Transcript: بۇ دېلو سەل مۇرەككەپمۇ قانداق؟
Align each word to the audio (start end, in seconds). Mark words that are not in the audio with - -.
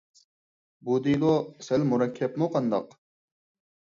بۇ 0.87 0.95
دېلو 1.07 1.33
سەل 1.67 1.85
مۇرەككەپمۇ 1.91 2.47
قانداق؟ 2.55 2.99